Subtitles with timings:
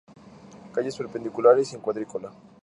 [0.73, 2.31] Calles perpendiculares y en cuadrícula.